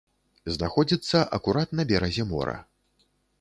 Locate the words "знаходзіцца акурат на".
0.55-1.85